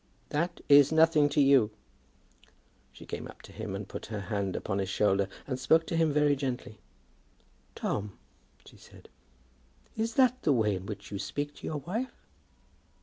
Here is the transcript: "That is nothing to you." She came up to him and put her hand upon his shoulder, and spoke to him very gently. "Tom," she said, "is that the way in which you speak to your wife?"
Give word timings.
"That 0.29 0.61
is 0.67 0.91
nothing 0.91 1.29
to 1.29 1.39
you." 1.39 1.69
She 2.91 3.05
came 3.05 3.27
up 3.27 3.43
to 3.43 3.51
him 3.51 3.75
and 3.75 3.87
put 3.87 4.07
her 4.07 4.19
hand 4.21 4.55
upon 4.55 4.79
his 4.79 4.89
shoulder, 4.89 5.27
and 5.45 5.59
spoke 5.59 5.85
to 5.85 5.95
him 5.95 6.11
very 6.11 6.35
gently. 6.35 6.79
"Tom," 7.75 8.17
she 8.65 8.77
said, 8.77 9.09
"is 9.95 10.15
that 10.15 10.41
the 10.41 10.53
way 10.53 10.75
in 10.75 10.87
which 10.87 11.11
you 11.11 11.19
speak 11.19 11.53
to 11.53 11.67
your 11.67 11.77
wife?" 11.81 12.25